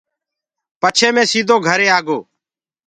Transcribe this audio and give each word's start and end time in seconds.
پچهي 0.81 1.09
مي 1.15 1.23
سيٚدو 1.31 1.55
گهري 1.65 1.87
آگو۔ 1.97 2.19